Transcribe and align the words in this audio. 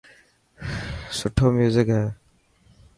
سٺو 1.17 1.45
ميوزڪ 1.55 1.87
هي. 1.95 2.05